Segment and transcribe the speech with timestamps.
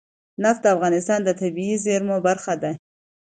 [0.43, 2.71] نفت د افغانستان د طبیعي زیرمو برخه ده.